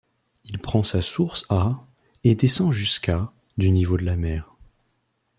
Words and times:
Il 0.45 0.57
prend 0.57 0.83
sa 0.83 0.99
source 0.99 1.45
à 1.49 1.75
et 2.23 2.33
descend 2.33 2.71
jusqu’à 2.73 3.31
du 3.59 3.69
niveau 3.69 3.97
de 3.97 4.03
la 4.03 4.15
mer. 4.15 4.55